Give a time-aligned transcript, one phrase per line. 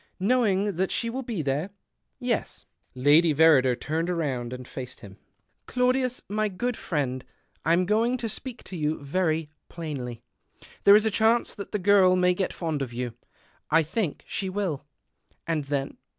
[0.19, 1.69] "Knowing that she will be there?""
[2.19, 2.65] Yes."
[2.95, 5.11] Lady Verrider turned round and faced him.
[5.11, 6.21] THE OCTAVE OF CLAUDIUS.
[6.27, 6.75] 177" Claudius, my good
[7.65, 10.23] friend, I'm going to speak to you very plainly.
[10.85, 13.13] There is a chance that the girl may get fond of you.
[13.69, 14.87] I think she will.
[15.45, 15.97] And then